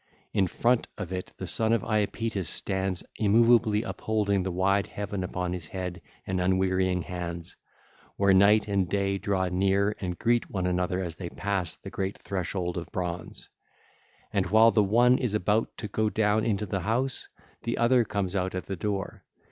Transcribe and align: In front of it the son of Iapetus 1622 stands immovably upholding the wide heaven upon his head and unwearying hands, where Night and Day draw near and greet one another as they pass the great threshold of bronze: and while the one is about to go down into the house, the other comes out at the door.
In 0.33 0.47
front 0.47 0.87
of 0.97 1.13
it 1.13 1.31
the 1.37 1.45
son 1.45 1.71
of 1.71 1.83
Iapetus 1.83 2.63
1622 2.63 2.63
stands 2.63 3.03
immovably 3.17 3.83
upholding 3.83 4.41
the 4.41 4.51
wide 4.51 4.87
heaven 4.87 5.23
upon 5.23 5.53
his 5.53 5.67
head 5.67 6.01
and 6.25 6.41
unwearying 6.41 7.03
hands, 7.03 7.55
where 8.15 8.33
Night 8.33 8.67
and 8.67 8.89
Day 8.89 9.19
draw 9.19 9.47
near 9.49 9.95
and 9.99 10.17
greet 10.17 10.49
one 10.49 10.65
another 10.65 11.03
as 11.03 11.17
they 11.17 11.29
pass 11.29 11.75
the 11.77 11.91
great 11.91 12.17
threshold 12.17 12.79
of 12.79 12.91
bronze: 12.91 13.47
and 14.33 14.47
while 14.47 14.71
the 14.71 14.81
one 14.81 15.19
is 15.19 15.35
about 15.35 15.77
to 15.77 15.87
go 15.87 16.09
down 16.09 16.43
into 16.43 16.65
the 16.65 16.79
house, 16.79 17.27
the 17.61 17.77
other 17.77 18.03
comes 18.03 18.35
out 18.35 18.55
at 18.55 18.65
the 18.65 18.75
door. 18.75 19.23